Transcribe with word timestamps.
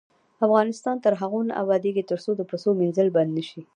افغانستان 0.45 0.95
تر 1.05 1.13
هغو 1.21 1.39
نه 1.49 1.53
ابادیږي، 1.63 2.03
ترڅو 2.11 2.31
د 2.35 2.41
پیسو 2.51 2.69
مینځل 2.79 3.07
بند 3.15 3.29
نشي. 3.37 3.61